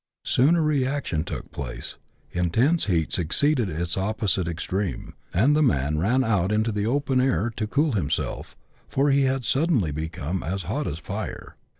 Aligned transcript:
Soon 0.23 0.55
a 0.55 0.63
reaction 0.63 1.23
took 1.23 1.51
place, 1.51 1.97
intense 2.31 2.85
heat 2.87 3.13
succeeded 3.13 3.69
its 3.69 3.95
opposite 3.95 4.47
extreme, 4.47 5.13
and 5.31 5.55
the 5.55 5.61
man 5.61 5.99
ran 5.99 6.23
out 6.23 6.51
into 6.51 6.71
the 6.71 6.87
open 6.87 7.21
air 7.21 7.51
to 7.55 7.67
cool 7.67 7.91
himself, 7.91 8.57
for 8.87 9.11
he 9.11 9.25
had 9.25 9.45
suddenly 9.45 9.91
become 9.91 10.41
as 10.41 10.63
hot 10.63 10.87
as 10.87 10.97
fire. 10.97 11.55